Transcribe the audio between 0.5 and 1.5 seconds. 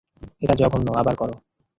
জঘন্য, আবার করো।